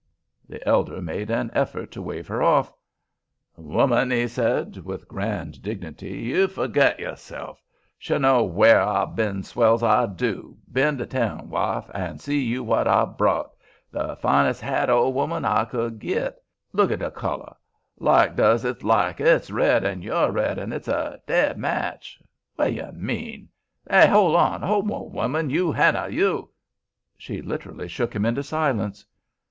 [0.49, 2.73] The elder made an effort to wave her off.
[3.55, 7.61] "Woman," he said, with grand dignity, "you forgit yus sef;
[7.99, 10.57] shu know ware I've ben 'swell's I do.
[10.67, 15.65] Ben to town, wife, an' see yer wat I've brought—the fines' hat, ole woman, I
[15.65, 16.41] could git.
[16.73, 17.55] Look't the color.
[17.99, 22.19] Like goes 'ith like; it's red an' you're red, an' it's a dead match.
[22.55, 23.49] What yer mean?
[23.87, 24.07] Hey!
[24.07, 24.63] hole on!
[24.63, 24.81] ole
[25.11, 25.73] woman!—you!
[25.73, 26.49] Hannah!—you."
[27.19, 29.05] She literally shook him into silence.